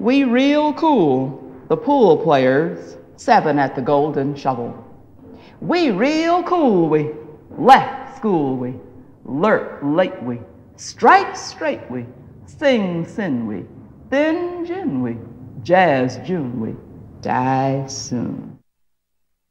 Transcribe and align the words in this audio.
We 0.00 0.24
real 0.24 0.72
cool, 0.72 1.44
the 1.68 1.76
pool 1.76 2.16
players, 2.16 2.96
seven 3.16 3.58
at 3.58 3.76
the 3.76 3.82
golden 3.82 4.34
shovel. 4.34 4.72
We 5.60 5.90
real 5.90 6.42
cool, 6.42 6.88
we 6.88 7.10
left 7.50 8.16
school, 8.16 8.56
we 8.56 8.76
lurk 9.26 9.80
late, 9.82 10.22
we 10.22 10.40
strike 10.76 11.36
straight, 11.36 11.82
we 11.90 12.06
sing 12.46 13.06
sin, 13.06 13.46
we 13.46 13.66
thin 14.08 14.64
gin, 14.64 15.02
we 15.02 15.18
jazz 15.62 16.18
June, 16.26 16.58
we 16.58 16.74
die 17.20 17.84
soon. 17.86 18.59